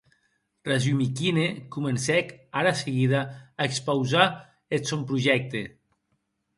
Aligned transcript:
Rasumikhine 0.69 1.43
comencèc, 1.75 2.33
ara 2.63 2.73
seguida, 2.81 3.21
a 3.61 3.71
expausar 3.71 4.29
eth 4.75 4.89
sòn 4.95 5.01
projècte. 5.15 5.61